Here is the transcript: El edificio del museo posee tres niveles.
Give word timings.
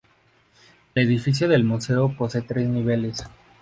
El 0.95 1.03
edificio 1.05 1.47
del 1.47 1.63
museo 1.63 2.11
posee 2.17 2.41
tres 2.41 2.67
niveles. 2.67 3.23